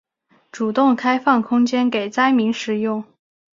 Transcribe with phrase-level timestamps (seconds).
[0.51, 3.03] 主动开放空间给灾民使用